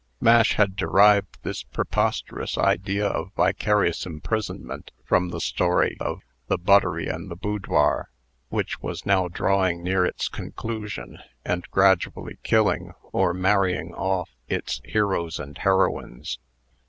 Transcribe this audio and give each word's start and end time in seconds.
Mash 0.19 0.53
had 0.53 0.75
derived 0.75 1.37
this 1.43 1.61
preposterous 1.61 2.57
idea 2.57 3.05
of 3.05 3.31
vicarious 3.35 4.03
imprisonment 4.03 4.89
from 5.05 5.29
the 5.29 5.39
story 5.39 5.95
of 5.99 6.23
"The 6.47 6.57
Buttery 6.57 7.05
and 7.05 7.29
the 7.29 7.35
Boudoir," 7.35 8.09
which 8.49 8.81
was 8.81 9.05
now 9.05 9.27
drawing 9.27 9.83
near 9.83 10.03
its 10.03 10.27
conclusion, 10.27 11.19
and 11.45 11.69
gradually 11.69 12.39
killing, 12.41 12.93
or 13.13 13.31
marrying 13.31 13.93
off, 13.93 14.31
its 14.47 14.81
heroes 14.85 15.39
and 15.39 15.55
heroines. 15.59 16.39